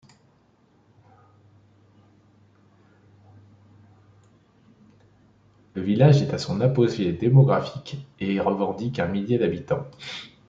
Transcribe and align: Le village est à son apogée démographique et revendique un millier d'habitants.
Le 5.75 5.83
village 5.83 6.23
est 6.23 6.33
à 6.33 6.39
son 6.39 6.59
apogée 6.59 7.13
démographique 7.13 7.97
et 8.19 8.39
revendique 8.39 8.97
un 8.97 9.07
millier 9.07 9.37
d'habitants. 9.37 9.85